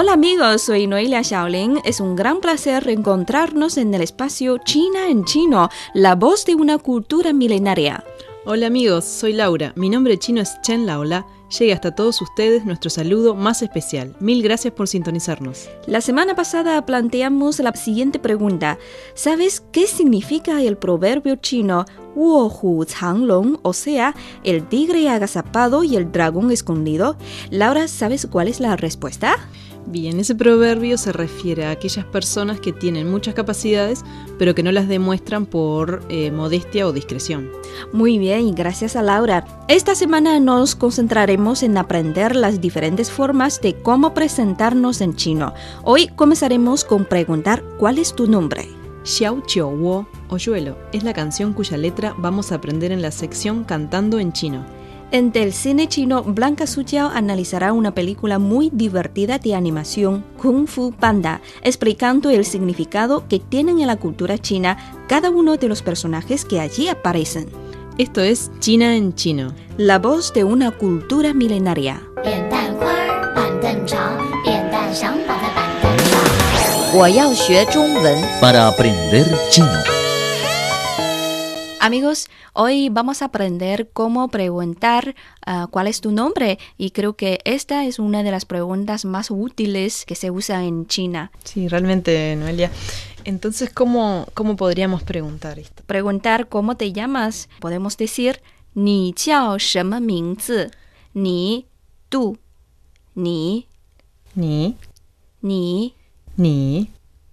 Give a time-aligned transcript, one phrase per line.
[0.00, 1.80] Hola amigos, soy Noelia Shaolin.
[1.82, 6.78] Es un gran placer reencontrarnos en el espacio China en chino, la voz de una
[6.78, 8.04] cultura milenaria.
[8.44, 9.72] Hola amigos, soy Laura.
[9.74, 11.26] Mi nombre chino es Chen Laola.
[11.58, 14.14] Llega hasta todos ustedes nuestro saludo más especial.
[14.20, 15.68] Mil gracias por sintonizarnos.
[15.88, 18.78] La semana pasada planteamos la siguiente pregunta.
[19.14, 26.12] ¿Sabes qué significa el proverbio chino Wu Changlong, o sea, el tigre agazapado y el
[26.12, 27.16] dragón escondido?
[27.50, 29.36] Laura, ¿sabes cuál es la respuesta?
[29.86, 34.04] Bien, ese proverbio se refiere a aquellas personas que tienen muchas capacidades,
[34.38, 37.50] pero que no las demuestran por eh, modestia o discreción.
[37.92, 39.46] Muy bien, gracias a Laura.
[39.68, 45.54] Esta semana nos concentraremos en aprender las diferentes formas de cómo presentarnos en chino.
[45.84, 48.68] Hoy comenzaremos con preguntar ¿cuál es tu nombre?
[49.04, 53.64] Xiao Chiu Wo, Oyuelo, es la canción cuya letra vamos a aprender en la sección
[53.64, 54.77] Cantando en Chino.
[55.10, 60.92] En el cine chino, Blanca Suyao analizará una película muy divertida de animación, Kung Fu
[60.92, 64.76] Panda, explicando el significado que tienen en la cultura china
[65.08, 67.46] cada uno de los personajes que allí aparecen.
[67.96, 72.02] Esto es China en chino, la voz de una cultura milenaria.
[78.40, 79.97] Para aprender chino.
[81.80, 85.14] Amigos, hoy vamos a aprender cómo preguntar
[85.46, 89.30] ah, cuál es tu nombre y creo que esta es una de las preguntas más
[89.30, 91.30] útiles que se usa en China.
[91.44, 92.70] Sí, realmente, Noelia.
[93.24, 95.82] Entonces, ¿cómo, podríamos preguntar esto?
[95.86, 97.48] Preguntar cómo te llamas.
[97.60, 98.40] Podemos decir,
[98.74, 101.66] ni chao shema Ni,
[102.08, 102.38] tú.
[103.14, 103.66] Ni.
[104.34, 104.76] Ni.
[105.40, 105.94] Ni.
[106.36, 106.90] Ni.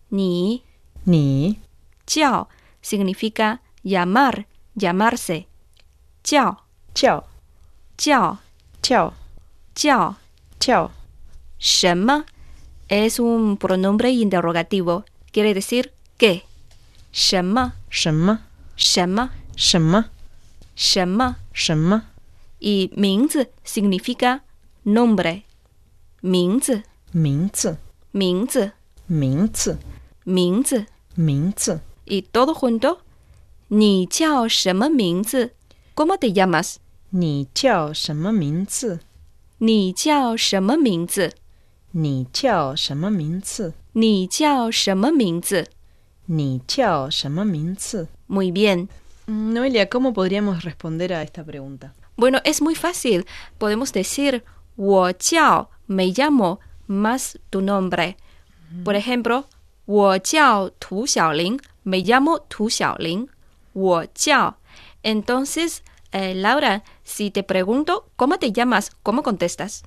[0.10, 0.64] Ni.
[1.06, 1.60] Ni.
[2.06, 2.48] Chao
[2.86, 5.48] significa llamar, llamarse.
[6.24, 6.64] Chao,
[6.94, 7.24] chao,
[7.98, 8.40] chao,
[8.82, 9.14] chao,
[9.76, 10.18] chao,
[10.60, 10.92] chao.
[11.58, 12.26] Shema
[12.90, 16.44] es un pronombre interrogativo, quiere decir qué.
[17.12, 20.12] Shema, shema, shema, shema,
[20.76, 22.12] shema, shema.
[22.60, 24.44] Y Mingzi significa
[24.84, 25.46] nombre.
[26.24, 27.78] Mingzi, Mingzi,
[28.14, 28.72] Mingzi,
[29.08, 29.78] Mingzi,
[30.26, 31.74] Mingzi, Mingzi.
[32.06, 33.05] Y todo junto
[33.69, 36.77] 你叫什么名字？¿Cómo te llamas？
[37.11, 39.01] 你叫什么名字？
[39.59, 41.35] 你叫什么名字？
[41.93, 43.75] 你叫什么名字？
[43.93, 45.67] 你叫什么名字
[46.27, 48.89] 你叫什么名字 Muy bien.
[49.27, 51.93] Mm, Noelia, ¿cómo podríamos responder a esta pregunta?
[52.17, 53.27] Bueno, es muy fácil.
[53.59, 54.43] Podemos decir
[54.77, 58.17] 我叫 me llamo más tu nombre.
[58.85, 59.45] Por ejemplo,
[59.87, 63.27] 我叫涂小玲 me llamo Tu Xiaoling.
[63.75, 64.57] 我叫
[65.03, 65.79] Entonces,
[66.13, 69.81] eh, Laura, si te pregunto cómo te llamas, ¿cómo contestas?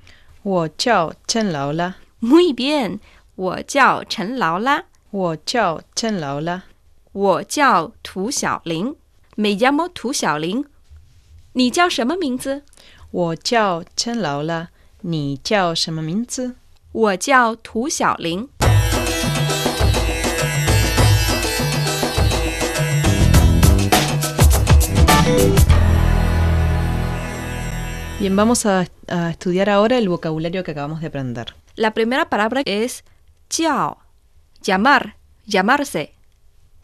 [0.44, 3.00] 我叫陈劳拉， Muy bien.
[3.35, 4.85] 我叫陈劳拉。
[5.11, 6.63] 我叫陈劳拉，
[7.11, 8.95] 我叫涂小玲，
[9.35, 10.66] me llamo 涂小玲。
[11.53, 12.63] 你叫什么名字？
[13.11, 14.69] 我叫陈劳拉，
[15.01, 16.56] 你叫什么名字？
[16.91, 18.50] 我叫涂小玲。
[28.21, 28.87] Bien, vamos a,
[29.31, 31.55] estudiar ahora el vocabulario que acabamos de aprender.
[31.77, 33.05] La primera palabra es
[33.49, 33.99] chao,
[34.61, 35.16] llamar,
[35.47, 36.12] llamarse.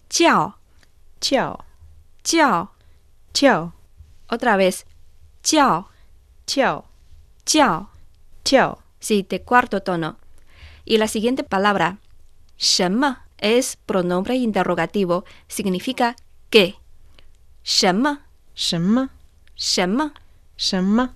[0.09, 0.57] Chao.
[1.21, 1.65] Chao.
[2.23, 2.71] Chao.
[3.33, 3.73] Chao.
[4.29, 4.87] Otra vez.
[5.43, 5.89] Chao.
[6.47, 6.85] Chao.
[7.45, 7.91] Chao.
[8.45, 8.79] Chao.
[9.01, 10.19] Sí, de cuarto tono.
[10.85, 11.99] Y la siguiente palabra,
[12.59, 16.15] shenme, es pronombre interrogativo, significa
[16.49, 16.77] qué.
[17.65, 18.19] Shenme
[18.55, 19.11] Shema.
[19.57, 20.15] Shema.
[20.57, 21.15] Shema.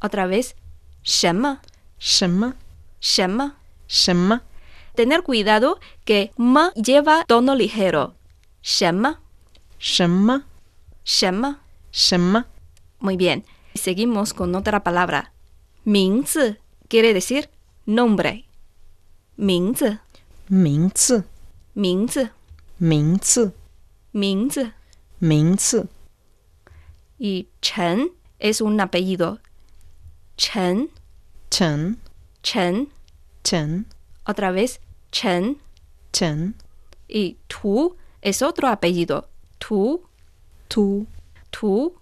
[0.00, 0.54] Otra vez.
[1.02, 1.60] Shema.
[1.98, 2.54] Shema.
[3.00, 3.56] Shema.
[3.86, 4.42] Shema.
[4.94, 8.14] Tener cuidado que ma lleva tono ligero.
[8.62, 9.20] Shema.
[9.78, 10.44] Shema.
[11.04, 11.60] Shema.
[11.90, 12.46] Shema.
[13.00, 13.44] Muy bien.
[13.74, 15.32] Seguimos con otra palabra.
[15.84, 16.56] Mingzi
[16.88, 17.48] quiere decir
[17.86, 18.44] nombre.
[19.36, 19.98] Mingzi.
[20.48, 21.22] Mingzi.
[21.74, 22.28] Mingzi.
[22.78, 23.52] Mingzi.
[25.20, 25.88] Mingzi
[27.18, 29.40] y Chen es un apellido.
[30.36, 30.90] Chen.
[31.50, 31.98] Chen.
[32.42, 32.88] Chen.
[33.42, 33.86] Chen.
[34.24, 34.80] Otra vez,
[35.10, 35.58] Chen.
[36.12, 36.54] Chen.
[37.08, 39.28] Y Tu es otro apellido.
[39.58, 40.02] Tu.
[40.68, 41.06] Tu.
[41.50, 41.94] Tu.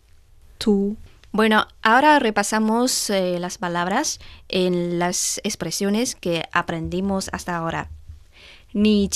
[0.58, 0.96] Tu.
[1.32, 7.90] Bueno, ahora repasamos eh, las palabras en las expresiones que aprendimos hasta ahora.
[8.72, 9.08] Ni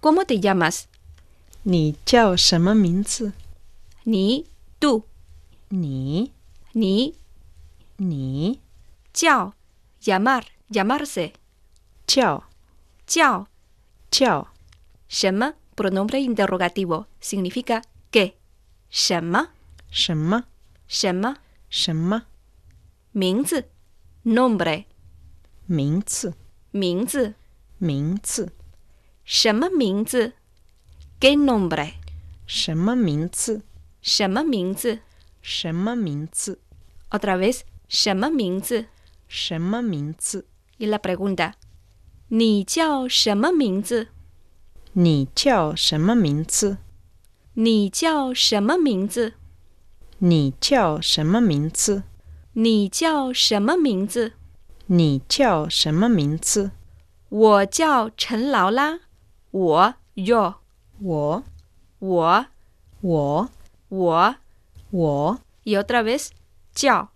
[0.00, 0.88] ¿Cómo te llamas?
[1.64, 1.96] Ni
[4.03, 4.45] 你
[4.79, 5.03] tú
[5.69, 6.31] 你
[6.73, 7.15] 你
[7.97, 8.61] 你
[9.11, 9.53] 叫
[10.01, 11.33] llamar llamarse
[12.05, 12.43] 叫
[13.07, 13.47] 叫
[14.11, 14.53] 叫
[15.07, 18.33] 什么 pronombre interrogativo significa qué
[18.89, 19.49] 什么
[19.89, 20.45] 什么
[20.87, 21.37] 什么
[21.69, 22.27] 什么
[23.11, 23.69] 名字
[24.23, 24.85] nombre
[25.65, 26.35] 名字
[26.71, 27.33] 名字
[27.77, 28.51] 名字
[29.23, 30.33] 什么名字
[31.19, 31.93] qué nombre
[32.45, 33.63] 什么名字
[34.02, 35.00] 什么名字？
[35.42, 36.58] 什么名字
[37.10, 38.86] ？Otra vez 什么名字？
[39.28, 40.46] 什么名字
[40.78, 41.52] ？y la pregunta
[42.28, 44.08] 你叫什么名字？
[44.92, 46.78] 你叫什么名字？
[47.54, 49.34] 你叫什么名字？
[50.18, 52.02] 你叫什么名字？
[52.54, 54.32] 你叫什么名字？
[54.86, 56.70] 你叫什么名字？
[57.28, 59.00] 我叫陈劳拉
[59.50, 60.54] 我 yo
[61.00, 61.44] 我
[61.98, 62.46] 我。
[63.02, 63.48] 我
[63.90, 64.36] 我
[64.90, 66.32] 我 y otra vez
[66.74, 67.10] jiao.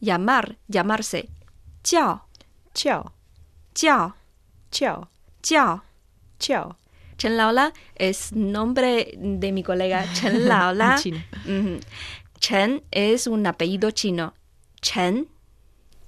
[0.00, 1.28] Llamar, llamarse.
[1.82, 2.26] Jiao.
[2.74, 3.12] Jiao.
[3.74, 4.14] Jiao.
[4.70, 5.08] Jiao.
[5.42, 5.82] Jiao.
[6.38, 6.76] Jiao.
[7.16, 11.00] Chen Laola es nombre de mi colega Chen Laola.
[12.38, 14.34] Chen es un apellido chino.
[14.82, 15.28] Chen.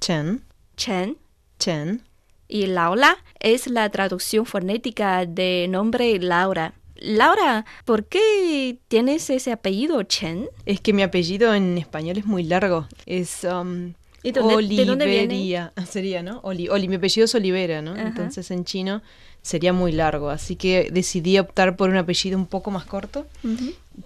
[0.00, 0.44] Chen.
[0.76, 1.16] Chen.
[1.58, 2.02] Chen.
[2.46, 6.74] Y Laola es la traducción fonética de nombre Laura.
[7.00, 10.48] Laura, ¿por qué tienes ese apellido Chen?
[10.66, 12.86] Es que mi apellido en español es muy largo.
[13.06, 13.92] Es um,
[14.22, 15.34] ¿Y dónde- de dónde viene?
[15.34, 15.72] Oliveria.
[15.88, 16.40] Sería, ¿no?
[16.42, 17.92] Oli, Oli, mi apellido es Olivera, ¿no?
[17.92, 18.02] Ajá.
[18.08, 19.02] Entonces en chino
[19.42, 20.28] sería muy largo.
[20.30, 23.26] Así que decidí optar por un apellido un poco más corto.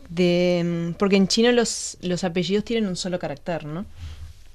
[0.08, 0.62] de
[0.92, 3.84] mm, porque en chino los, los apellidos tienen un solo carácter, ¿no?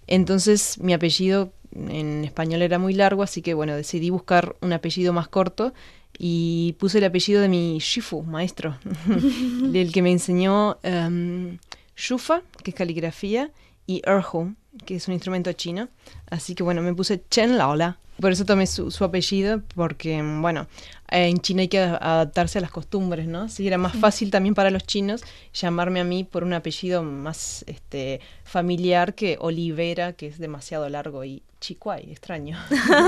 [0.08, 5.12] Entonces mi apellido en español era muy largo, así que bueno, decidí buscar un apellido
[5.14, 5.74] más corto
[6.18, 8.78] y puse el apellido de mi shifu, maestro,
[9.72, 11.58] del que me enseñó em,
[11.96, 13.52] shufa, que es caligrafía,
[13.86, 14.56] y erhu,
[14.86, 15.90] que es un instrumento chino.
[16.30, 18.00] Así que bueno, me puse Chen Laola.
[18.20, 20.68] Por eso tomé su, su apellido, porque bueno,
[21.12, 23.44] eh, en China hay que adaptarse a las costumbres, ¿no?
[23.44, 25.24] Así que era más fácil también para los chinos
[25.54, 31.24] llamarme a mí por un apellido más este, familiar que Olivera, que es demasiado largo,
[31.26, 32.58] y Chicuay, extraño.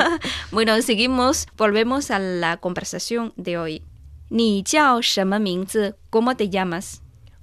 [0.51, 3.83] bueno, seguimos, volvemos a la conversación de hoy.
[4.29, 5.01] ¿Ni chao
[6.09, 7.01] ¿Cómo te llamas?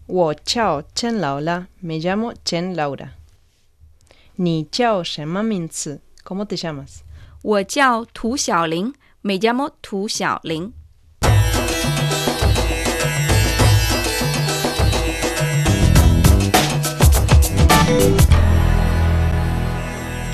[0.08, 1.68] Wo chao Chen Laura.
[1.80, 3.16] Me llamo Chen Laura.
[4.36, 5.02] Ni chao
[6.22, 7.04] ¿Cómo te llamas?
[7.42, 8.96] Wo chao Tu Xiaoling.
[9.22, 10.74] Me llamo Tu Xiaoling.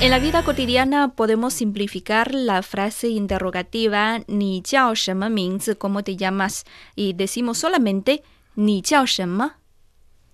[0.02, 6.62] En la vida cotidiana podemos simplificar la frase interrogativa 你叫什么名字 ¿Cómo te llamas?
[6.94, 8.22] y decimos solamente
[8.54, 9.54] 你叫什么?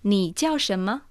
[0.03, 1.01] 你叫什么?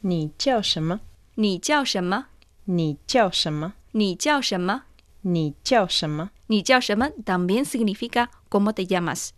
[0.00, 1.00] 你叫什么?
[1.34, 2.26] 你叫什么?
[2.64, 3.74] 你叫什么?
[3.92, 4.82] 你叫什么?
[5.22, 6.30] 你叫什么?
[6.48, 9.30] 你叫什么 también significa cómo te llamas.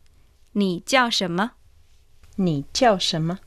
[0.53, 1.53] 你叫什么?
[2.37, 3.39] 你叫什么?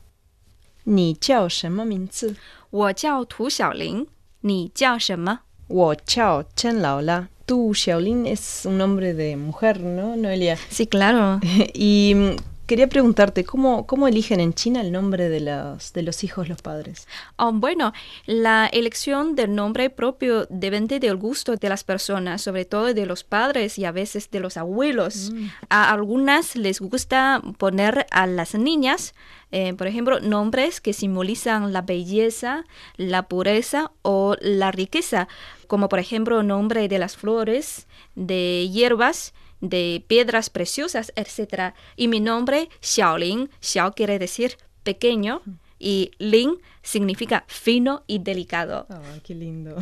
[0.84, 2.36] 你叫什么名字?
[2.70, 4.06] 我叫涂小玲。
[4.40, 5.40] 你叫什么?
[5.68, 7.28] 我叫 Chen Laola.
[7.46, 10.56] Tú, Xiaolin, es un nombre de mujer, ¿no, Noelia?
[10.68, 11.40] Sí, claro.
[11.74, 12.36] y mm,
[12.66, 16.62] quería preguntarte, ¿cómo, ¿cómo eligen en China el nombre de los, de los hijos los
[16.62, 17.08] padres?
[17.36, 17.92] Oh, bueno,
[18.26, 23.24] la elección del nombre propio depende del gusto de las personas, sobre todo de los
[23.24, 25.32] padres y a veces de los abuelos.
[25.68, 29.14] A algunas les gusta poner a las niñas,
[29.51, 32.65] eh, por ejemplo, nombres que simbolizan la belleza,
[32.97, 35.27] la pureza o la riqueza,
[35.67, 41.73] como por ejemplo nombre de las flores, de hierbas, de piedras preciosas, etc.
[41.95, 45.41] Y mi nombre, Xiaolin, Xiao quiere decir pequeño
[45.79, 48.87] y Lin significa fino y delicado.
[48.89, 49.75] Ay, qué lindo.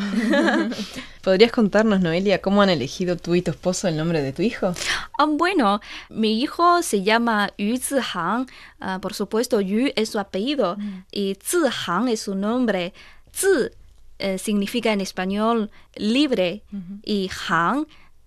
[1.24, 4.74] ¿Podrías contarnos, Noelia, cómo han elegido tú y tu esposo el nombre de tu hijo?
[5.18, 8.48] Ah, bueno, mi hijo se llama Yu Zihang.
[8.80, 10.78] Ah, por supuesto, Yu es su apellido
[11.12, 12.94] y Zihang es su nombre.
[13.34, 13.70] Zi
[14.18, 16.64] eh, significa en español libre
[17.04, 17.86] y Hang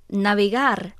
[0.08, 0.97] navegar.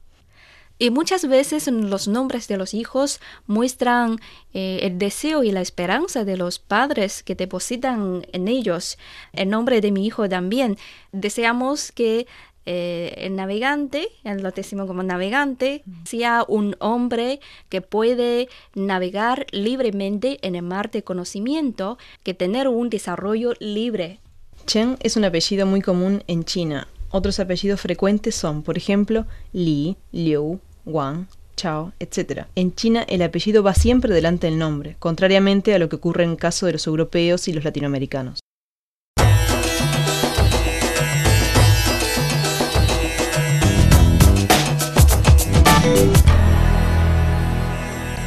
[0.78, 4.20] Y muchas veces los nombres de los hijos muestran
[4.54, 8.96] eh, el deseo y la esperanza de los padres que depositan en ellos.
[9.32, 10.78] El nombre de mi hijo también.
[11.10, 12.28] Deseamos que
[12.70, 20.54] eh, el navegante, lo decimos como navegante, sea un hombre que puede navegar libremente en
[20.54, 24.20] el mar de conocimiento, que tener un desarrollo libre.
[24.66, 26.88] Chen es un apellido muy común en China.
[27.10, 31.26] Otros apellidos frecuentes son, por ejemplo, Li, Liu, Wang,
[31.56, 32.46] Chao, etc.
[32.54, 36.30] En China el apellido va siempre delante del nombre, contrariamente a lo que ocurre en
[36.30, 38.40] el caso de los europeos y los latinoamericanos.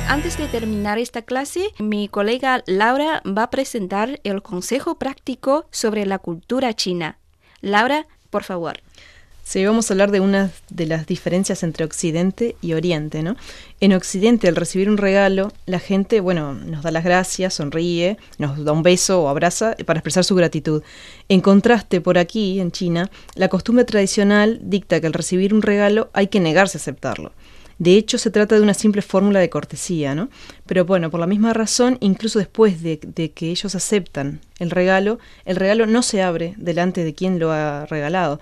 [0.09, 6.05] Antes de terminar esta clase, mi colega Laura va a presentar el consejo práctico sobre
[6.05, 7.17] la cultura china.
[7.61, 8.81] Laura, por favor.
[9.43, 13.35] Sí, vamos a hablar de una de las diferencias entre Occidente y Oriente, ¿no?
[13.81, 18.63] En Occidente, al recibir un regalo, la gente, bueno, nos da las gracias, sonríe, nos
[18.63, 20.83] da un beso o abraza para expresar su gratitud.
[21.27, 26.09] En contraste, por aquí, en China, la costumbre tradicional dicta que al recibir un regalo
[26.13, 27.33] hay que negarse a aceptarlo.
[27.81, 30.29] De hecho, se trata de una simple fórmula de cortesía, ¿no?
[30.67, 35.55] Pero bueno, por la misma razón, incluso después de, que ellos aceptan el regalo, el
[35.55, 38.39] regalo no se abre delante de quien lo ha regalado,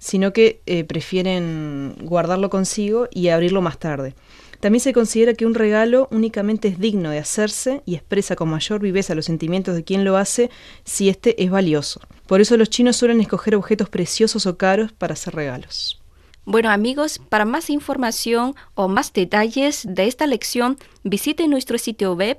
[0.00, 4.14] sino que eh, prefieren guardarlo consigo y abrirlo más tarde.
[4.58, 8.80] También se considera que un regalo únicamente es digno de hacerse y expresa con mayor
[8.80, 10.50] viveza los sentimientos de quien lo hace
[10.84, 12.00] si éste es valioso.
[12.26, 16.00] Por eso los chinos suelen escoger objetos preciosos o caros para hacer regalos.
[16.44, 22.38] Bueno amigos, para más información o más detalles de esta lección, visite nuestro sitio web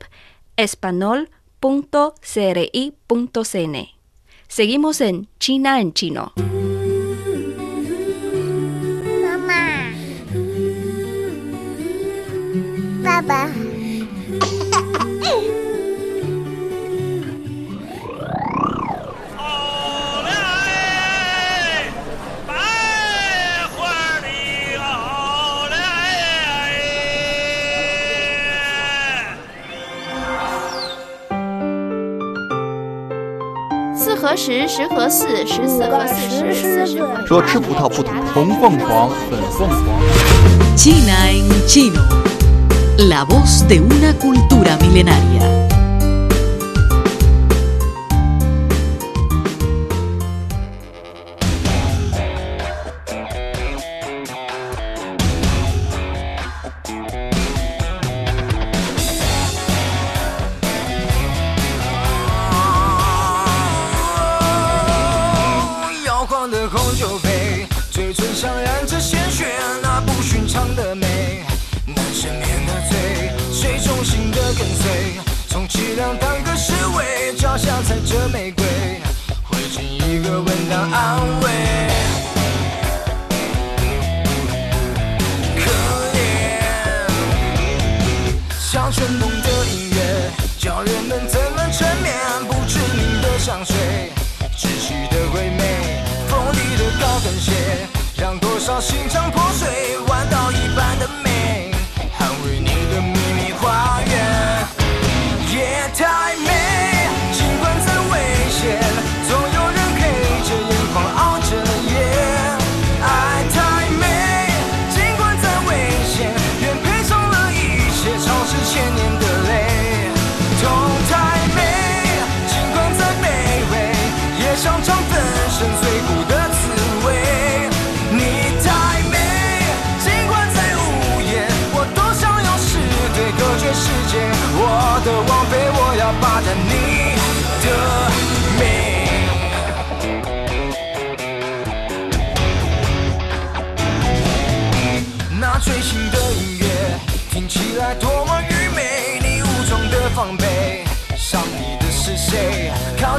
[0.57, 1.31] espanol.cri.cn.
[4.47, 6.33] Seguimos en China en chino.
[13.31, 13.47] Papá.
[19.37, 20.29] 好嘞，
[22.45, 22.53] 百
[23.73, 24.27] 花的
[24.77, 24.83] 好
[25.69, 25.73] 嘞。
[33.95, 39.77] 四合十，十合四，十四合四十，四十合说吃葡萄不吐红凤凰，粉凤凰。
[43.07, 45.70] La voz de una cultura milenaria.
[74.53, 78.65] 跟随，从凄凉当个侍卫，脚下踩着玫瑰，
[79.43, 81.49] 回敬一个吻当安慰。
[85.57, 85.71] 可
[86.13, 86.17] 怜，
[88.59, 92.13] 像旋动的音乐，叫人们怎么沉眠？
[92.47, 93.75] 不知名的香水，
[94.57, 97.51] 窒息的鬼魅，锋利的高跟鞋，
[98.17, 99.20] 让多少心肠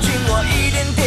[0.03, 1.02] 信我一点点。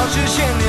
[0.00, 0.59] 保持现状。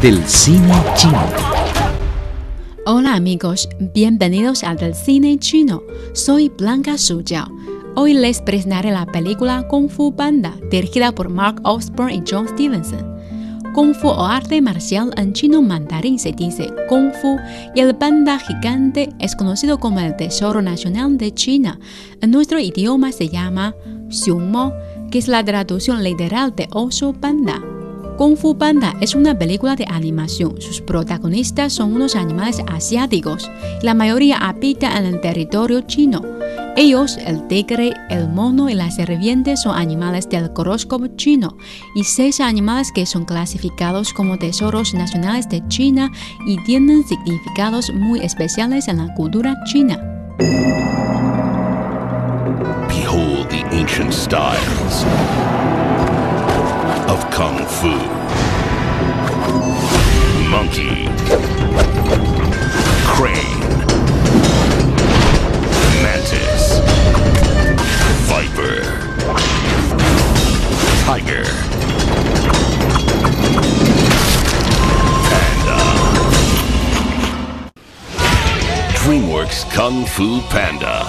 [0.00, 1.20] Del cine chino.
[2.86, 5.82] Hola amigos, bienvenidos a Del Cine Chino.
[6.12, 7.48] Soy Blanca Suyao.
[7.96, 13.16] Hoy les presentaré la película Kung Fu Panda, dirigida por Mark Osborne y John Stevenson.
[13.74, 17.36] Kung Fu o arte marcial en chino mandarín se dice Kung Fu
[17.74, 21.80] y el panda gigante es conocido como el tesoro nacional de China.
[22.20, 23.74] En nuestro idioma se llama
[24.08, 24.72] Xiong Mo,
[25.10, 27.60] que es la traducción literal de oso panda.
[28.16, 30.58] Kung Fu Panda es una película de animación.
[30.60, 33.50] Sus protagonistas son unos animales asiáticos.
[33.82, 36.22] La mayoría habita en el territorio chino.
[36.76, 41.58] Ellos, el tigre, el mono y la serpiente son animales del horóscopo chino
[41.94, 46.10] y seis animales que son clasificados como tesoros nacionales de China
[46.46, 49.98] y tienen significados muy especiales en la cultura china.
[52.88, 55.04] Behold the ancient styles
[57.08, 57.92] of Kung Fu.
[60.50, 61.06] Monkey.
[63.06, 63.60] Crane.
[66.02, 66.80] Mantis.
[68.26, 68.82] Viper.
[71.04, 71.44] Tiger.
[75.30, 75.78] Panda.
[78.98, 81.04] DreamWorks Kung Fu Panda.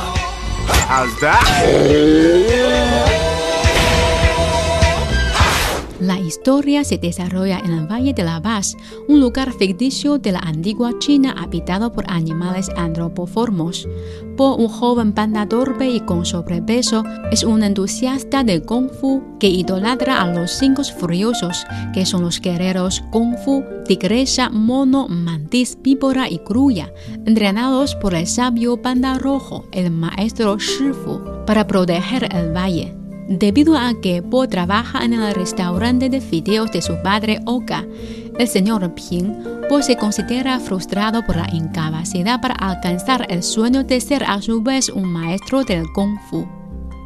[0.88, 3.27] How's that?
[6.28, 8.76] Historia se desarrolla en el Valle de la Paz,
[9.08, 13.88] un lugar ficticio de la antigua China habitado por animales antropoformos.
[14.36, 19.48] Po, un joven panda torpe y con sobrepeso, es un entusiasta del Kung Fu que
[19.48, 26.30] idolatra a los cinco furiosos, que son los guerreros Kung Fu, tigresa, mono, mantis, víbora
[26.30, 26.94] y grulla,
[27.26, 33.07] entrenados por el sabio panda rojo, el maestro Shifu, para proteger el valle.
[33.30, 37.86] Debido a que Po trabaja en el restaurante de fideos de su padre Oka,
[38.40, 39.34] el señor Ping,
[39.68, 44.62] Po se considera frustrado por la incapacidad para alcanzar el sueño de ser a su
[44.62, 46.57] vez un maestro del Kung Fu.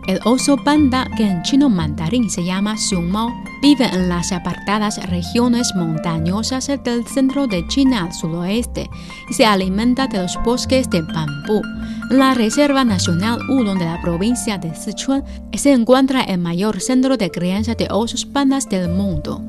[0.07, 4.97] El oso panda, que en chino mandarín se llama Xiong Mao, vive en las apartadas
[5.09, 8.89] regiones montañosas del centro de China al suroeste
[9.29, 11.61] y se alimenta de los bosques de bambú.
[12.09, 17.15] En la Reserva Nacional 1 de la provincia de Sichuan se encuentra el mayor centro
[17.15, 19.41] de crianza de osos pandas del mundo.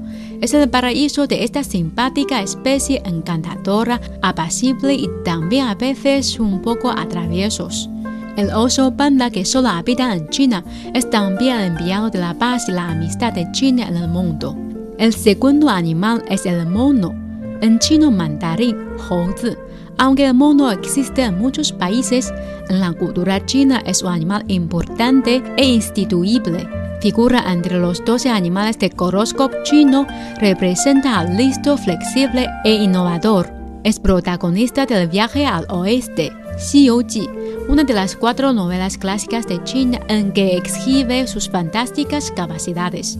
[0.43, 6.91] Es el paraíso de esta simpática especie encantadora, apacible y también a veces un poco
[6.91, 7.89] atraviesos.
[8.37, 10.65] El oso panda que solo habita en China
[10.95, 14.57] es también el enviado de la paz y la amistad de China en el mundo.
[14.99, 17.15] El segundo animal es el mono,
[17.61, 19.57] en chino mandarín, Houzi.
[19.99, 22.33] Aunque el mono existe en muchos países,
[22.71, 26.67] en la cultura china es un animal importante e instituible.
[27.01, 30.07] Figura entre los 12 animales de horóscopo chino,
[30.41, 33.53] representa al listo, flexible e innovador.
[33.85, 37.29] Es protagonista del viaje al oeste, Xi Ji,
[37.69, 43.19] una de las cuatro novelas clásicas de China en que exhibe sus fantásticas capacidades.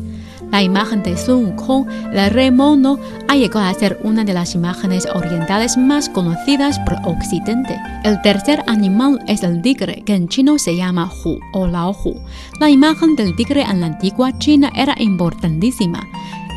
[0.51, 4.55] La imagen de Sun Wukong, el rey mono, ha llegado a ser una de las
[4.55, 7.81] imágenes orientales más conocidas por Occidente.
[8.05, 12.21] El tercer animal es el tigre, que en chino se llama Hu o Lao Hu.
[12.61, 16.07] La imagen del tigre en la antigua China era importantísima,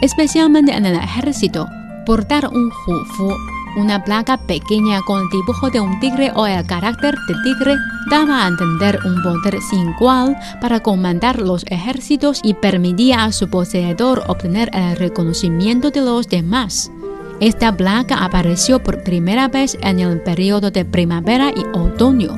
[0.02, 1.66] especialmente en el ejército.
[2.06, 6.66] Portar un Hu Fu una placa pequeña con el dibujo de un tigre o el
[6.66, 7.76] carácter de tigre
[8.10, 13.50] daba a entender un poder sin igual para comandar los ejércitos y permitía a su
[13.50, 16.92] poseedor obtener el reconocimiento de los demás.
[17.40, 22.38] Esta placa apareció por primera vez en el periodo de primavera y otoño,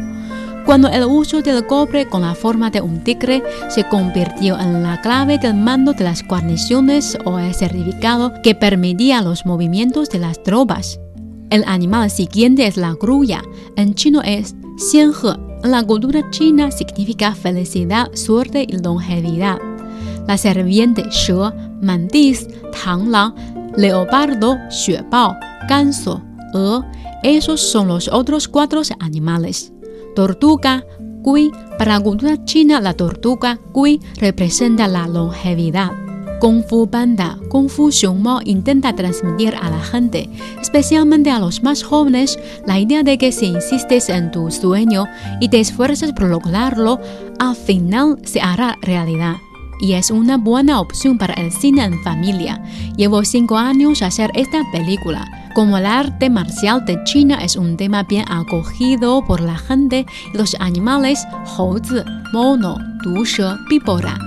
[0.65, 4.99] cuando el uso del cobre con la forma de un tigre se convirtió en la
[5.01, 10.41] clave del mando de las guarniciones o el certificado que permitía los movimientos de las
[10.41, 10.99] tropas.
[11.49, 13.41] El animal siguiente es la grulla.
[13.75, 15.37] En chino es xianhe.
[15.63, 19.57] La cultura china significa felicidad, suerte y longevidad.
[20.27, 21.33] La serpiente she,
[21.81, 22.47] mantis,
[22.83, 23.33] tanglang,
[23.75, 25.35] leopardo, xuebao,
[25.69, 26.21] ganso,
[27.23, 29.71] e Esos son los otros cuatro animales.
[30.15, 30.85] Tortuga,
[31.21, 31.51] Gui.
[31.77, 36.06] Para la cultura china, la tortuga Gui representa la longevidad.
[36.39, 37.67] Kung Fu Panda, Kung
[38.45, 40.29] intenta transmitir a la gente,
[40.61, 45.05] especialmente a los más jóvenes, la idea de que si insistes en tu sueño
[45.39, 46.99] y te esfuerzas por lograrlo,
[47.39, 49.37] al final se hará realidad.
[49.79, 52.63] Y es una buena opción para el cine en familia.
[52.95, 55.25] Llevo cinco años a hacer esta película.
[55.55, 60.55] Como el arte marcial de China es un tema bien acogido por la gente los
[60.59, 61.25] animales,
[62.31, 64.19] mono, dushe, víbora,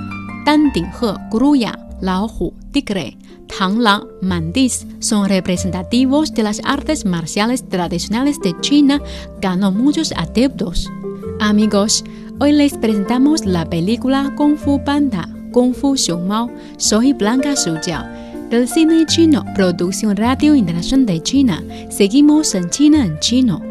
[0.45, 9.03] Dandinghe, grulla, Laohu, tigre, Tanglang, mantis son representativos de las artes marciales tradicionales de China,
[9.41, 10.89] ganó muchos adeptos.
[11.41, 12.05] Amigos,
[12.39, 16.51] hoy les presentamos la película Kung Fu Panda, Kung Fu Xiongmao.
[16.77, 18.05] Soy Blanca Sujiao.
[18.51, 21.63] Del cine chino, producción Radio Internacional de China.
[21.89, 23.70] Seguimos en China en chino.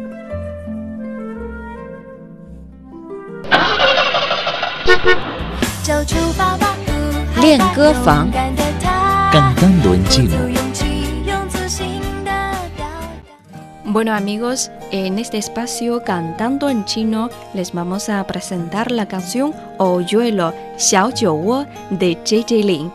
[7.49, 8.31] 练歌房
[9.31, 10.35] Cantando en chino.
[10.35, 10.85] 有勇气，
[11.25, 12.31] 用自信的
[12.75, 13.91] 表达。
[13.91, 20.53] Bueno amigos, en este espacio Cantando en Chino les vamos a presentar la canción Oyuelo,
[20.77, 22.91] Xiao Jiu Wo de JJ Lin.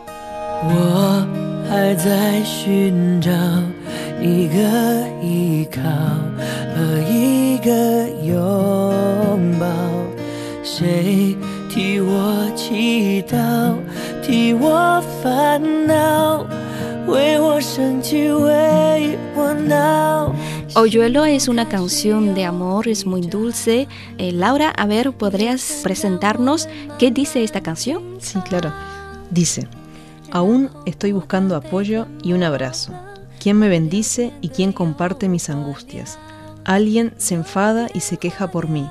[0.63, 1.27] 我
[1.69, 3.31] 还在寻找
[4.21, 4.59] 一个
[5.23, 5.81] 依靠
[6.75, 9.65] 和一个拥抱，
[10.63, 11.35] 谁
[11.69, 13.37] 替我祈祷，
[14.25, 16.45] 替我烦恼，
[17.07, 20.33] 为我生气，为我闹。
[20.73, 23.89] Oyuelo es una canción de amor, es muy dulce.
[24.17, 28.01] Eh, Laura, a ver, ¿podrías presentarnos qué dice esta canción?
[28.19, 28.71] Sí, claro.
[29.29, 29.67] Dice,
[30.31, 32.93] aún estoy buscando apoyo y un abrazo.
[33.41, 36.17] ¿Quién me bendice y quién comparte mis angustias?
[36.63, 38.87] Alguien se enfada y se queja por mí.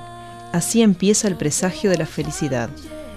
[0.51, 2.69] Así empieza el presagio de la felicidad.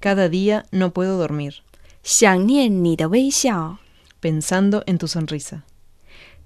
[0.00, 1.56] Cada día no puedo dormir,
[2.02, 3.78] 想念你的微笑。
[4.22, 5.62] pensando en tu sonrisa.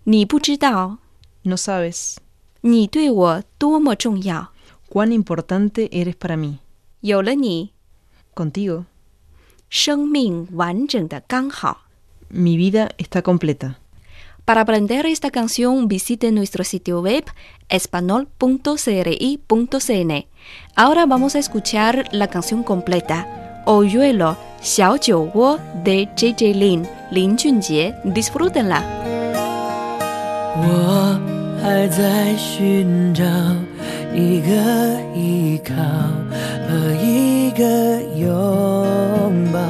[0.05, 0.99] 你不知道，
[1.42, 2.16] No sabes
[2.62, 4.53] 你对我多么重要。
[4.88, 6.59] cuán importante eres para mí.
[7.01, 7.71] 有了你，
[8.35, 8.87] Contigo,
[9.68, 11.83] 生命完整的刚好。
[12.33, 13.75] mi vida está completa.
[14.44, 17.25] Para aprender esta canción, visite nuestro sitio web
[17.68, 20.27] espanol.cri.cn.
[20.75, 23.62] Ahora vamos a escuchar la canción completa.
[23.66, 27.94] Oyuelo, Xiao Jiu Wo de JJ Lin, Lin Junjie.
[28.05, 28.83] Disfrútenla.
[30.61, 31.21] 我
[31.62, 33.23] 还在寻找
[34.14, 34.51] 一个
[35.14, 35.75] 依靠
[36.66, 39.61] 和一个拥抱，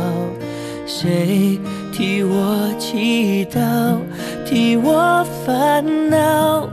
[0.87, 1.59] 谁
[1.94, 3.60] 替我祈祷，
[4.48, 6.68] 替我烦恼，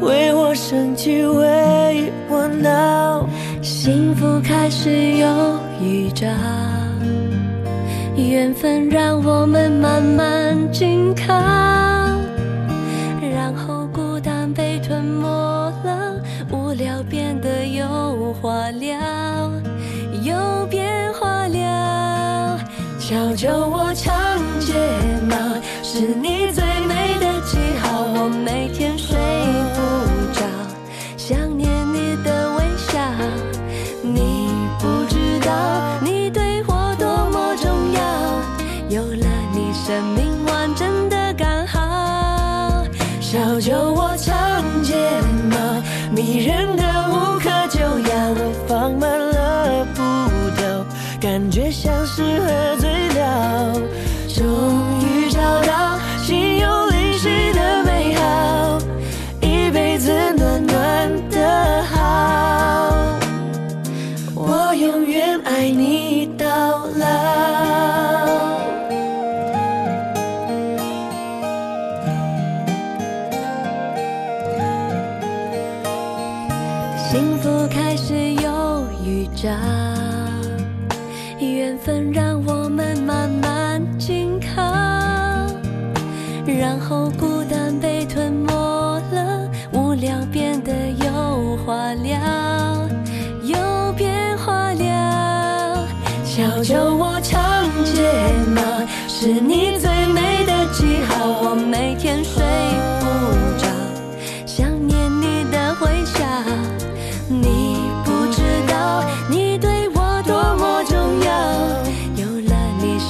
[0.00, 3.28] 为我生气，为我闹。
[3.60, 6.26] 幸福开始有预兆，
[8.16, 11.34] 缘分让我们慢慢紧靠。
[13.20, 15.28] 然后孤单被吞没
[15.84, 16.16] 了，
[16.50, 18.96] 无聊变得有话聊，
[20.22, 22.58] 有变化了。
[22.98, 23.83] 小酒窝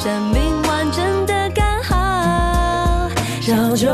[0.04, 3.08] 生命完整的刚好。
[3.40, 3.88] 小酒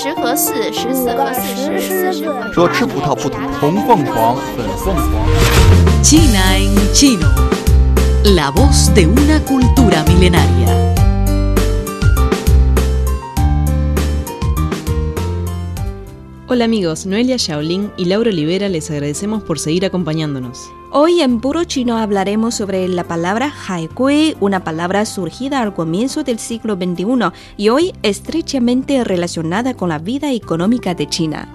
[0.00, 6.02] 十合四，十四合四，十四十合说吃葡萄不吐红凤凰，粉凤凰。
[6.02, 7.28] China en chino.
[8.24, 10.94] La voz de una cultura milenaria.
[16.48, 20.70] Hola amigos, Noelia Shaolin y Laura Olivera les agradecemos por seguir acompañándonos.
[20.93, 26.37] Hoy en Puro Chino hablaremos sobre la palabra haikui, una palabra surgida al comienzo del
[26.37, 31.47] siglo XXI y hoy estrechamente relacionada con la vida económica de China.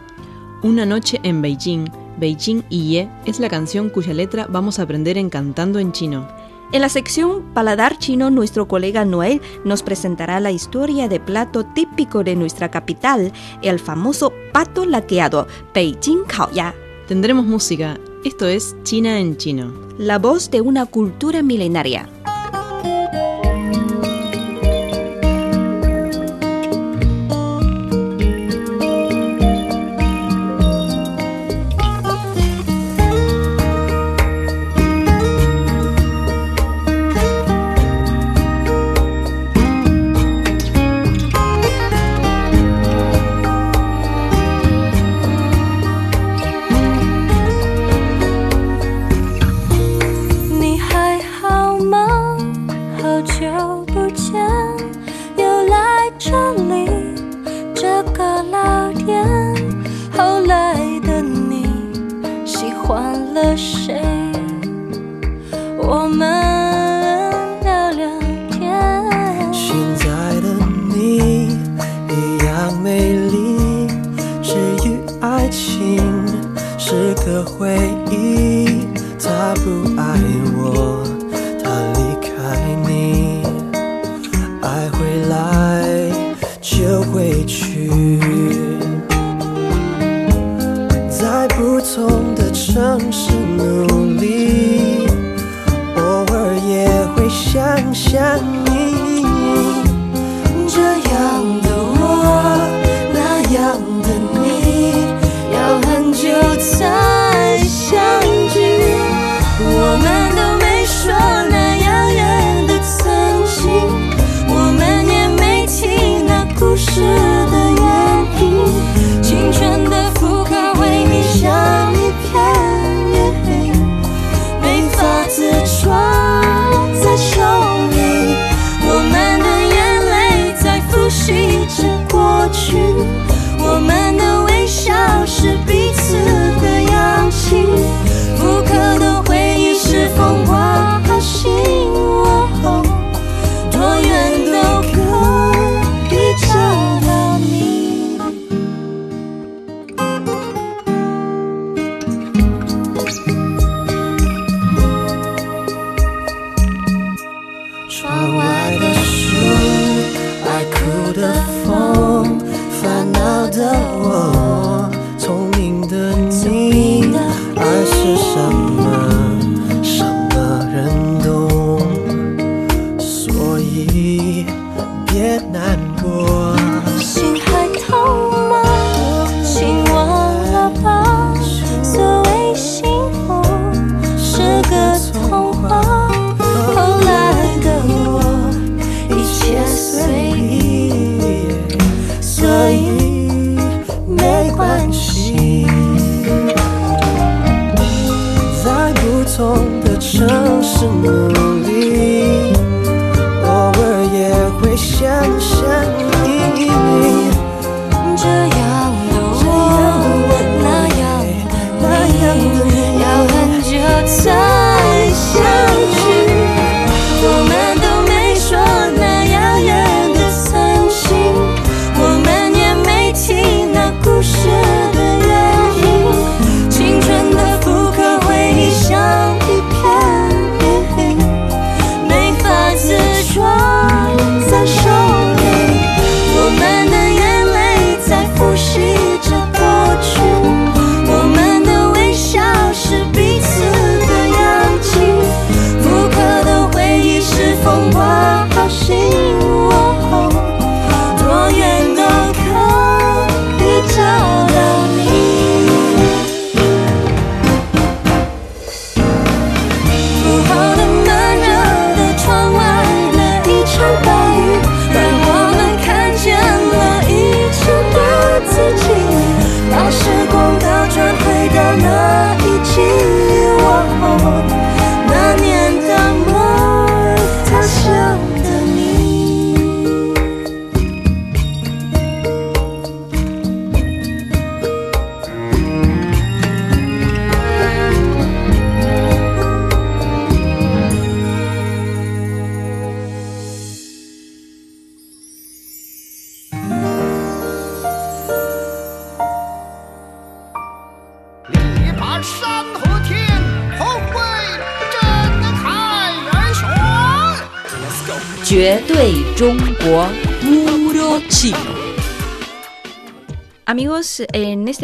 [0.62, 1.84] Una noche en Beijing,
[2.16, 6.26] Beijing Ye es la canción cuya letra vamos a aprender en Cantando en Chino.
[6.72, 12.24] En la sección Paladar Chino, nuestro colega Noel nos presentará la historia de plato típico
[12.24, 16.74] de nuestra capital, el famoso pato laqueado, Beijing Kaoya.
[17.06, 19.72] Tendremos música, esto es China en Chino.
[19.98, 22.08] La voz de una cultura milenaria.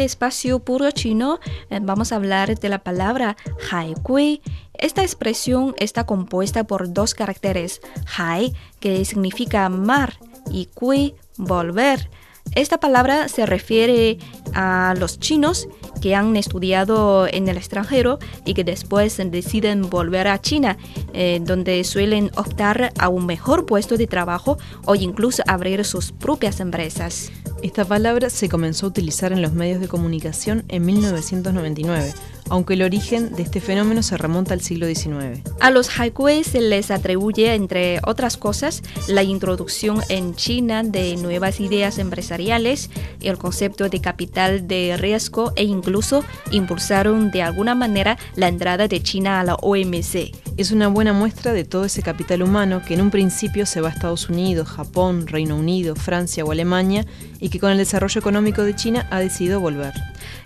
[0.03, 1.39] Este espacio puro chino
[1.69, 3.37] eh, vamos a hablar de la palabra
[3.71, 4.41] hai kui.
[4.73, 7.79] Esta expresión está compuesta por dos caracteres,
[8.17, 10.19] hai, que significa mar,
[10.51, 12.09] y kui, volver.
[12.53, 14.17] Esta palabra se refiere
[14.53, 15.69] a los chinos
[16.01, 20.75] que han estudiado en el extranjero y que después deciden volver a China,
[21.13, 26.59] eh, donde suelen optar a un mejor puesto de trabajo o incluso abrir sus propias
[26.59, 27.31] empresas.
[27.63, 32.13] Esta palabra se comenzó a utilizar en los medios de comunicación en 1999,
[32.49, 35.41] aunque el origen de este fenómeno se remonta al siglo XIX.
[35.61, 41.61] A los haikui se les atribuye, entre otras cosas, la introducción en China de nuevas
[41.61, 42.89] ideas empresariales,
[43.21, 49.01] el concepto de capital de riesgo e incluso impulsaron de alguna manera la entrada de
[49.01, 50.42] China a la OMC.
[50.55, 53.89] Es una buena muestra de todo ese capital humano que en un principio se va
[53.89, 57.05] a Estados Unidos, Japón, Reino Unido, Francia o Alemania
[57.39, 59.93] y que con el desarrollo económico de China ha decidido volver.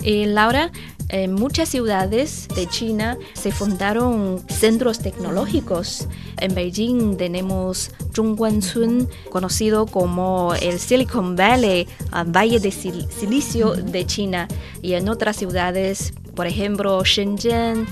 [0.03, 0.71] Eh, Laura,
[1.09, 6.07] en muchas ciudades de China se fundaron centros tecnológicos.
[6.39, 14.05] En Beijing tenemos Zhongguancun, conocido como el Silicon Valley, ah, Valle de Sil- Silicio de
[14.05, 14.47] China.
[14.81, 17.85] Y en otras ciudades, por ejemplo, Shenzhen,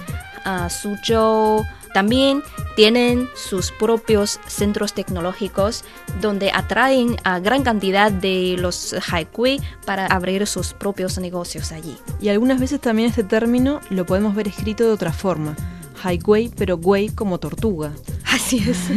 [0.45, 2.43] ah, Suzhou, también
[2.75, 5.85] tienen sus propios centros tecnológicos
[6.19, 11.95] donde atraen a gran cantidad de los haikui para abrir sus propios negocios allí.
[12.19, 15.55] Y algunas veces también este término lo podemos ver escrito de otra forma.
[16.03, 17.93] Haikwei, pero Wei como tortuga.
[18.25, 18.89] Así es.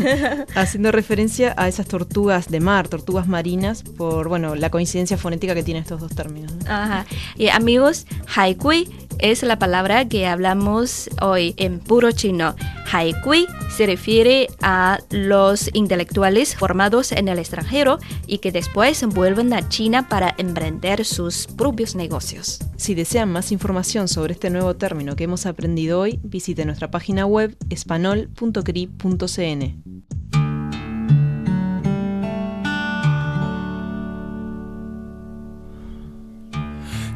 [0.57, 5.63] Haciendo referencia a esas tortugas de mar, tortugas marinas, por bueno, la coincidencia fonética que
[5.63, 6.53] tienen estos dos términos.
[6.53, 6.69] ¿no?
[6.69, 7.07] Ajá.
[7.37, 8.89] Y amigos, haikui
[9.19, 12.55] es la palabra que hablamos hoy en puro chino.
[12.91, 19.69] Haikui se refiere a los intelectuales formados en el extranjero y que después vuelven a
[19.69, 22.61] China para emprender sus propios negocios.
[22.77, 27.27] Si desean más información sobre este nuevo término que hemos aprendido hoy, visite nuestra página
[27.27, 29.98] web espanol.cri.cn.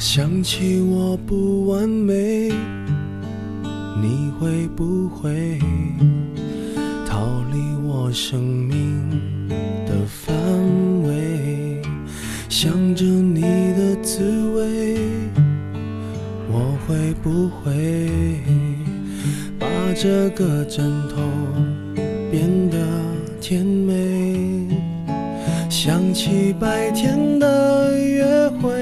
[0.05, 2.51] 想起我不完美，
[4.03, 5.61] 你会不会
[7.07, 7.21] 逃
[7.53, 9.09] 离我生命
[9.87, 10.35] 的范
[11.05, 11.81] 围？
[12.49, 14.25] 想着你的滋
[14.57, 14.99] 味，
[16.51, 17.71] 我会不会
[19.57, 21.23] 把这个枕头
[22.29, 22.77] 变得
[23.41, 24.67] 甜美，
[25.71, 28.82] 想起白天的约会，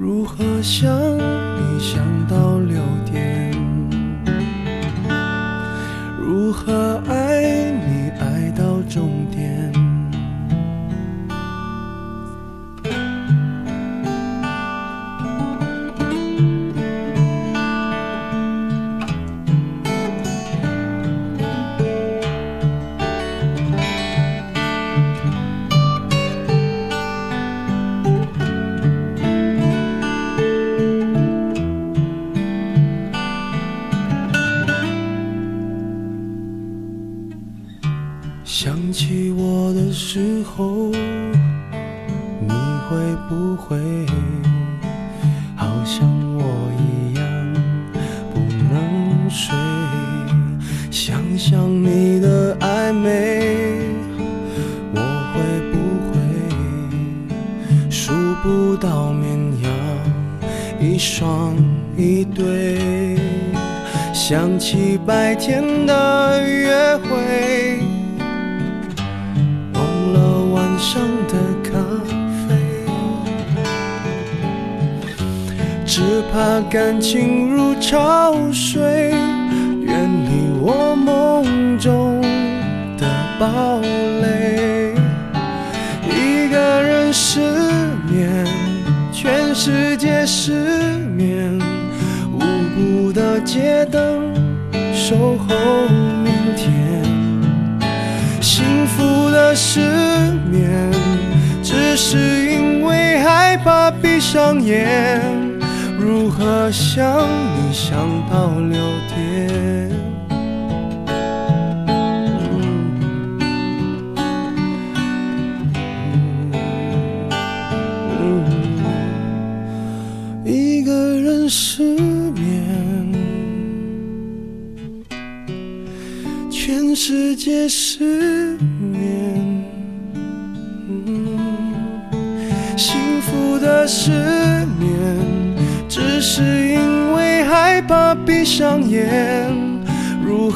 [0.00, 3.50] 如何想你想到六点？
[6.16, 7.42] 如何爱
[7.72, 9.27] 你爱到终点？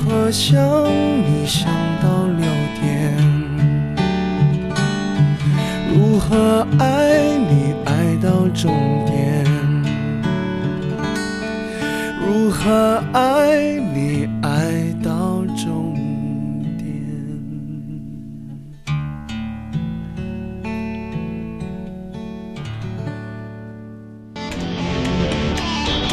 [0.05, 1.71] 何想你想
[2.03, 2.45] 到六
[2.81, 3.17] 点？
[5.95, 9.45] 如何爱你爱到终点？
[12.21, 15.95] 如何爱你爱到终
[16.79, 16.85] 点？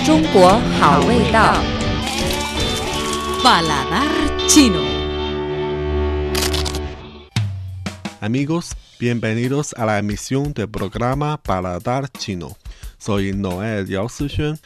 [0.06, 1.79] 中国好味道。
[3.44, 4.10] Paladar
[4.48, 4.82] chino.
[8.20, 12.58] Amigos, bienvenidos a la emisión del programa Paladar Chino.
[12.98, 14.60] Soy Noel Yao Sixuan.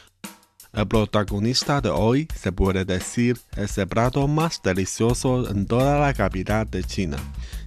[0.72, 6.12] El protagonista de hoy se puede decir es el plato más delicioso en toda la
[6.12, 7.16] capital de China.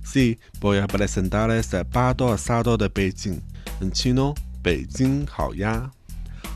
[0.03, 3.41] Sí, voy a presentar este pato asado de Beijing,
[3.79, 5.89] en chino Beijing Haoya.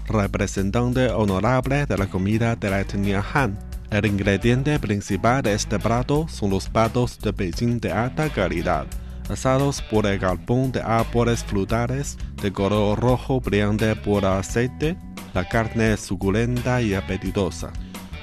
[0.08, 3.71] Representante honorable de la comida de la etnia Han.
[3.92, 8.88] El ingrediente principal de este plato son los patos de Beijing de alta calidad,
[9.30, 14.96] asados por el carbón de árboles frutales de color rojo brillante por aceite.
[15.34, 17.74] La carne es suculenta y apetitosa,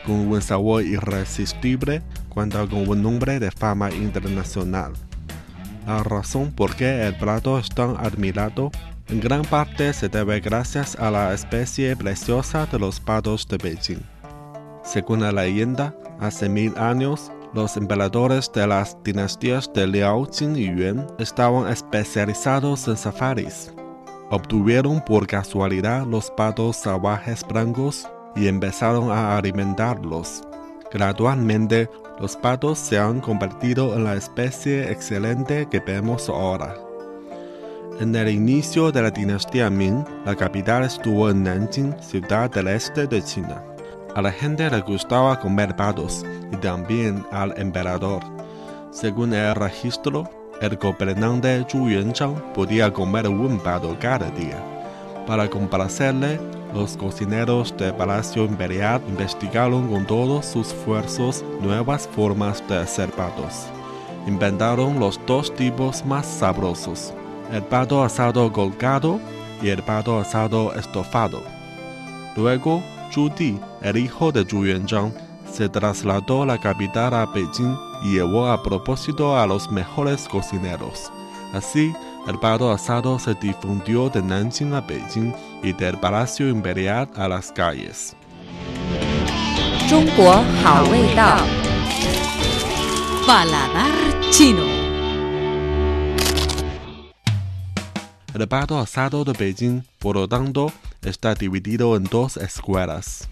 [0.07, 2.01] con un sabor irresistible,
[2.31, 4.95] cuenta con un nombre de fama internacional.
[5.87, 8.71] La razón por qué el plato es tan admirado
[9.09, 14.18] en gran parte se debe gracias a la especie preciosa de los patos de Beijing.
[14.89, 20.75] Según la leyenda, hace mil años, los emperadores de las dinastías de Liao, Qin y
[20.75, 23.71] Yuan estaban especializados en safaris.
[24.31, 30.41] Obtuvieron por casualidad los patos salvajes blancos y empezaron a alimentarlos.
[30.91, 36.75] Gradualmente, los patos se han convertido en la especie excelente que vemos ahora.
[38.01, 43.07] En el inicio de la dinastía Ming, la capital estuvo en Nanjing, ciudad del este
[43.07, 43.63] de China.
[44.15, 48.23] A la gente le gustaba comer patos y también al emperador.
[48.91, 50.29] Según el registro,
[50.61, 54.59] el gobernante Zhu Yuanzhang podía comer un pato cada día.
[55.27, 56.41] Para complacerle,
[56.75, 63.67] los cocineros del Palacio Imperial investigaron con todos sus esfuerzos nuevas formas de hacer patos.
[64.27, 67.15] Inventaron los dos tipos más sabrosos,
[67.53, 69.21] el pato asado colgado
[69.63, 71.43] y el pato asado estofado.
[72.37, 75.13] Luego, Zhu Di, el hijo de Zhu Yuanzhang
[75.53, 81.13] se trasladó a la capital a Beijing y llevó a propósito a los mejores cocineros.
[81.53, 81.93] Así,
[82.27, 87.53] el pato asado se difundió de Nanjing a Beijing y del Palacio Imperial a las
[87.53, 88.17] calles.
[93.27, 93.93] Paladar
[94.31, 94.65] chino.
[98.35, 100.73] El pato asado de Beijing, por lo tanto,
[101.03, 103.29] está dividido en dos escuelas.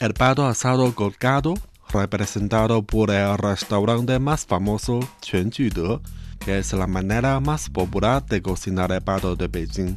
[0.00, 1.54] El pato asado colgado,
[1.88, 6.00] representado por el restaurante más famoso Quan De,
[6.40, 9.96] que es la manera más popular de cocinar el pato de Beijing.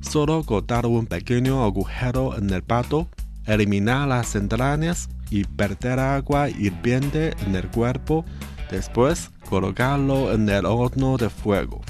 [0.00, 3.06] Solo cortar un pequeño agujero en el pato,
[3.44, 8.24] eliminar las entrañas y verter agua hirviente en el cuerpo,
[8.70, 11.82] después colocarlo en el horno de fuego.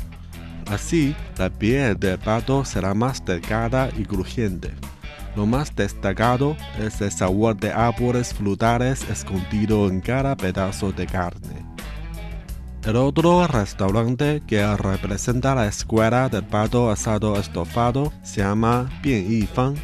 [0.66, 4.72] Así, la piel del pato será más delgada y crujiente.
[5.36, 11.66] Lo más destacado es el sabor de árboles frutales escondido en cada pedazo de carne.
[12.84, 19.74] El otro restaurante que representa la escuela del pato asado estofado se llama Bien Yifang.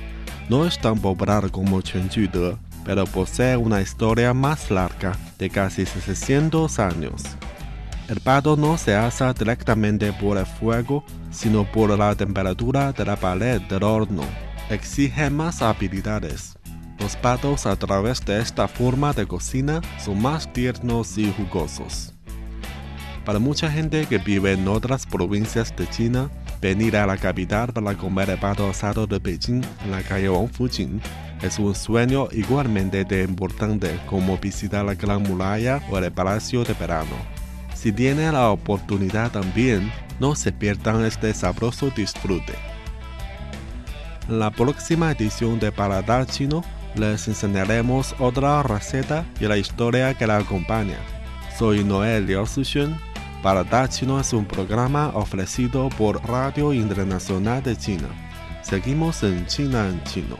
[0.49, 5.87] No es tan popular como Chen De, pero posee una historia más larga, de casi
[5.87, 7.23] 600 años.
[8.09, 13.17] El pato no se asa directamente por el fuego, sino por la temperatura de la
[13.17, 14.25] pared del horno.
[14.71, 16.57] Exige más habilidades.
[17.01, 22.15] Los patos a través de esta forma de cocina son más tiernos y jugosos.
[23.25, 26.31] Para mucha gente que vive en otras provincias de China,
[26.63, 31.01] venir a la capital para comer el pato asado de Beijing en la calle Wangfujing
[31.43, 37.17] es un sueño igualmente importante como visitar la Gran Muralla o el Palacio de Verano.
[37.75, 39.91] Si tiene la oportunidad también,
[40.21, 42.70] no se pierdan este sabroso disfrute.
[44.31, 46.63] En la próxima edición de Paladar Chino
[46.95, 50.99] les enseñaremos otra receta y la historia que la acompaña.
[51.59, 52.97] Soy Noel Liao Sixuan.
[53.43, 58.07] Paladar Chino es un programa ofrecido por Radio Internacional de China.
[58.63, 60.37] Seguimos en China en Chino.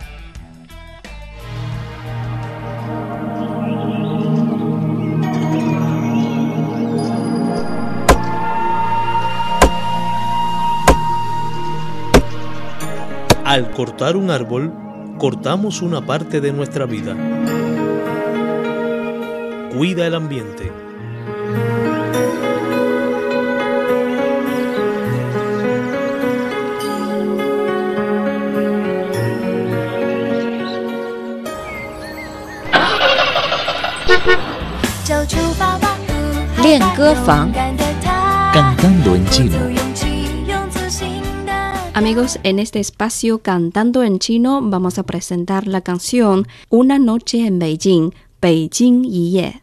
[13.51, 14.73] Al cortar un árbol,
[15.19, 17.17] cortamos una parte de nuestra vida.
[19.77, 20.71] Cuida el ambiente.
[38.53, 39.70] Cantando en chino.
[42.01, 47.59] Amigos, en este espacio Cantando en Chino vamos a presentar la canción Una noche en
[47.59, 49.61] Beijing, Beijing Ye.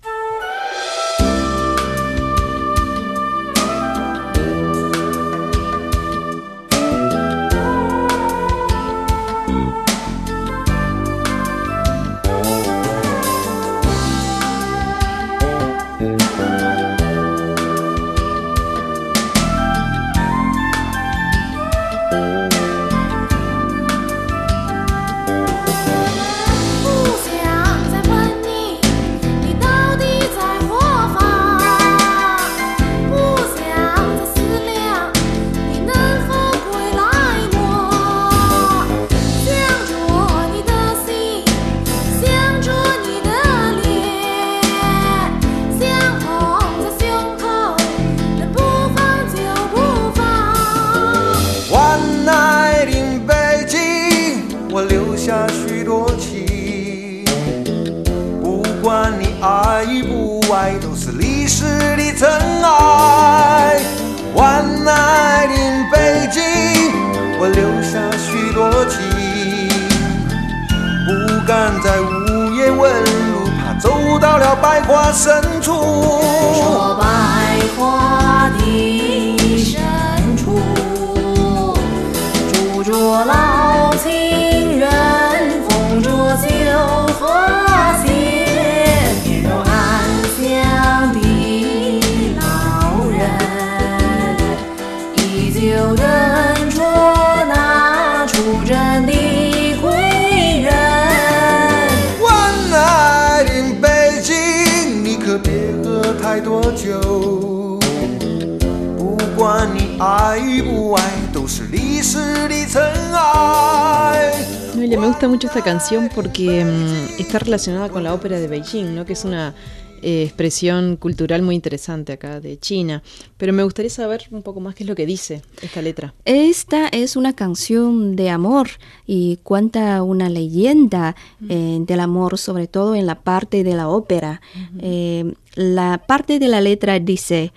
[115.78, 119.06] Canción porque mm, está relacionada con la ópera de Beijing, ¿no?
[119.06, 119.54] que es una
[120.02, 123.04] eh, expresión cultural muy interesante acá de China.
[123.38, 126.16] Pero me gustaría saber un poco más qué es lo que dice esta letra.
[126.26, 128.70] Esta es una canción de amor
[129.06, 131.16] y cuenta una leyenda
[131.48, 134.42] eh, del amor, sobre todo en la parte de la ópera.
[134.80, 137.54] Eh, la parte de la letra dice,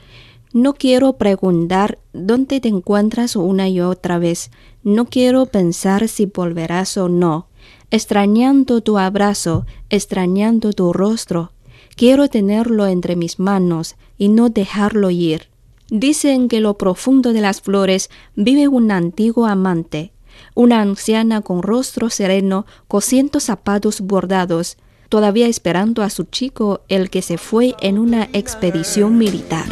[0.53, 4.51] no quiero preguntar dónde te encuentras una y otra vez,
[4.83, 7.47] no quiero pensar si volverás o no,
[7.91, 11.53] extrañando tu abrazo, extrañando tu rostro.
[11.97, 15.49] Quiero tenerlo entre mis manos y no dejarlo ir.
[15.91, 20.13] Dicen que en lo profundo de las flores vive un antiguo amante,
[20.55, 24.77] una anciana con rostro sereno, cosiendo zapatos bordados,
[25.09, 29.67] todavía esperando a su chico, el que se fue en una expedición militar.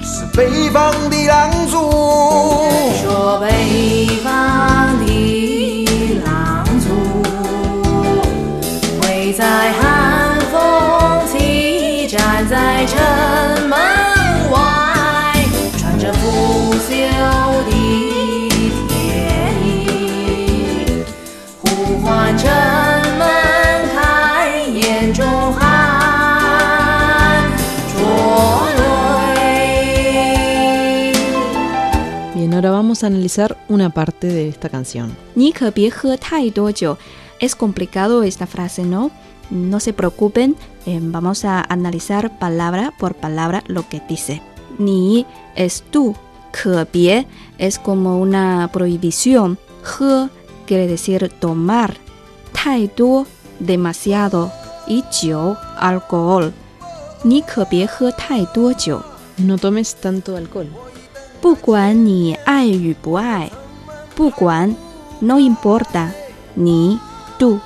[32.89, 35.15] vamos a analizar una parte de esta canción.
[37.39, 39.11] Es complicado esta frase, ¿no?
[39.51, 44.41] No se preocupen, eh, vamos a analizar palabra por palabra lo que dice.
[44.79, 46.17] Ni es tú,
[46.51, 47.27] ke
[47.59, 49.59] es como una prohibición.
[50.01, 50.29] He
[50.67, 51.95] quiere decir tomar.
[52.55, 52.91] Tai
[53.59, 54.51] demasiado.
[54.87, 56.55] Y jiu, alcohol.
[57.23, 58.49] Ni tai.
[59.37, 60.88] No tomes tanto alcohol.
[61.42, 63.52] 不管你爱与不爱，
[64.16, 64.76] 不管
[65.20, 66.10] no importa
[66.54, 67.00] 你
[67.38, 67.60] tú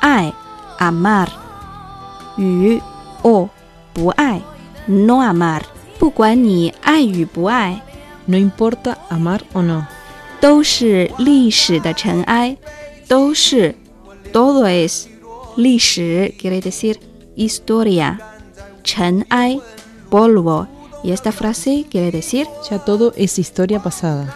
[0.00, 0.32] 爱
[0.78, 1.28] amar
[2.36, 2.80] 与
[3.22, 3.48] o
[3.92, 4.40] 不爱
[4.86, 5.62] no amar，
[5.98, 7.82] 不管你爱与不爱，
[8.26, 9.84] No importa amar o no.
[10.40, 12.56] 都是历史的尘埃，
[13.08, 13.74] 都是
[14.32, 15.06] todo es
[15.56, 16.96] 历史 quiere decir
[17.36, 18.16] historia，
[18.84, 19.58] 尘埃
[20.08, 20.66] polvo
[21.05, 24.35] y esta frase quiere decir, ya todo es historia pasada.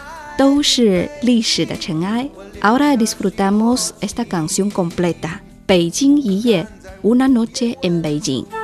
[2.62, 6.68] Ahora disfrutamos esta canción completa, Beijing Yiye,
[7.02, 8.59] una noche en Beijing.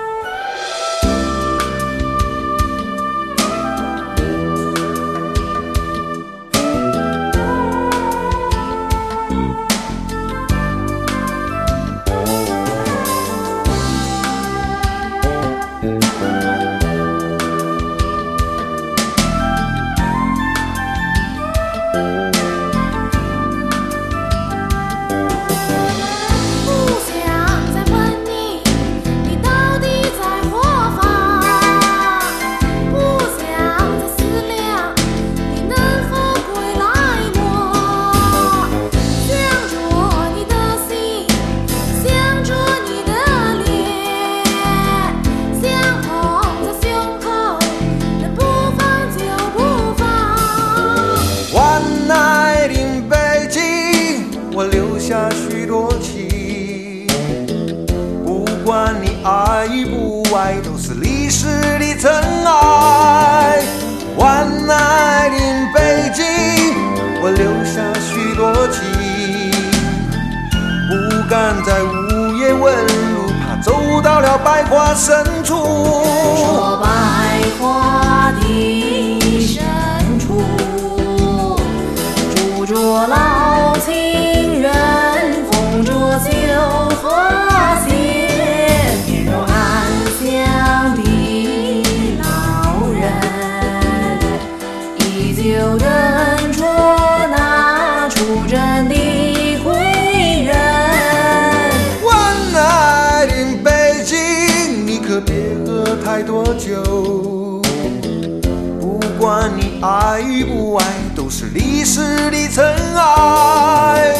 [110.17, 112.01] 爱与不爱，都是历史
[112.31, 112.65] 的尘
[112.95, 114.17] 埃。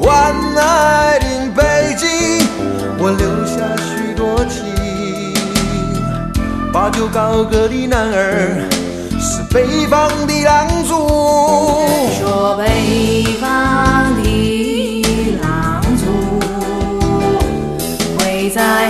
[0.00, 2.48] One night in 北京，
[2.96, 4.64] 我留下许多情。
[6.72, 8.66] 把酒高歌的男儿，
[9.20, 10.94] 是北方的狼族。
[12.18, 15.04] 说北方的
[15.42, 16.06] 狼族
[18.16, 18.88] 会在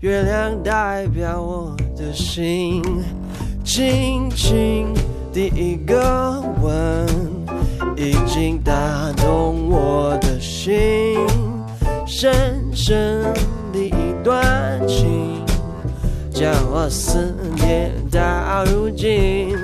[0.00, 2.80] 月亮代表我的心。
[3.64, 4.94] 轻轻
[5.32, 7.06] 的一个吻，
[7.96, 8.72] 已经打
[9.16, 11.18] 动我的心。
[12.06, 12.32] 深
[12.72, 13.24] 深
[13.72, 13.92] 的一
[14.22, 15.44] 段情，
[16.30, 19.56] 将我思念到如今。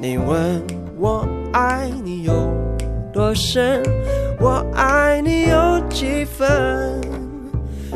[0.00, 0.62] 你问
[0.96, 2.32] 我爱你有
[3.12, 3.82] 多深，
[4.40, 6.97] 我爱你有几分？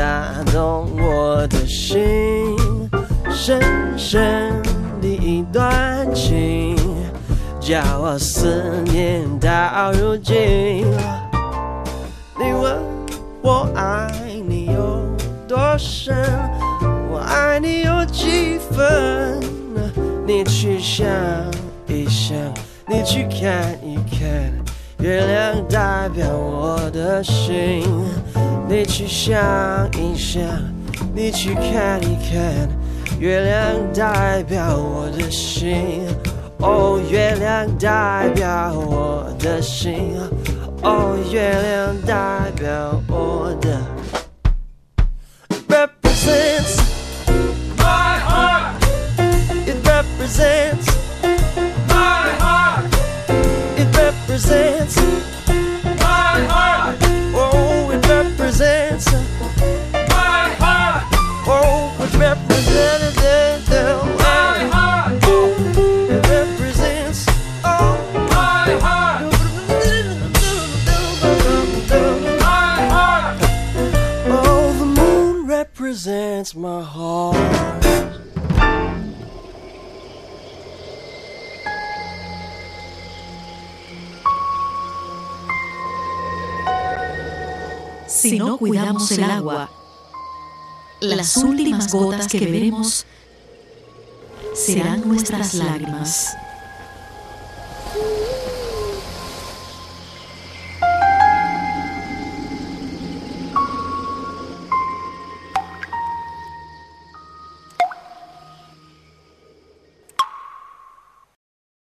[0.00, 2.56] 打动我的心。
[3.30, 3.60] 深
[3.98, 4.50] 深
[5.02, 6.74] 的一段情，
[7.60, 10.86] 叫我思念到如今。
[12.38, 12.78] 你问
[13.42, 14.10] 我爱
[14.48, 15.02] 你有
[15.46, 16.16] 多深，
[17.10, 19.38] 我爱你有几分？
[20.26, 21.06] 你去想
[21.86, 22.34] 一想，
[22.86, 24.50] 你去看一看，
[24.98, 27.84] 月亮代表我的心。
[28.70, 29.36] 你去想
[29.98, 30.40] 一想，
[31.12, 32.68] 你去看一看，
[33.18, 36.06] 月亮代表我的心。
[36.58, 40.16] 哦，月亮代表我的心。
[40.82, 43.76] 哦，月亮代表我的。
[45.66, 46.78] Represents
[47.76, 48.76] my heart.
[49.66, 50.86] It represents
[51.88, 52.84] my heart.
[53.76, 54.96] It represents
[76.50, 77.36] represents my heart.
[88.06, 89.70] Si no cuidamos el agua,
[91.00, 93.06] las últimas gotas que beberemos
[94.54, 96.36] serán nuestras lágrimas.